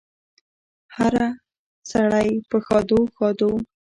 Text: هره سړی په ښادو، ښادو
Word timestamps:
هره 0.95 1.27
سړی 1.91 2.29
په 2.49 2.57
ښادو، 2.65 2.99
ښادو 3.15 3.51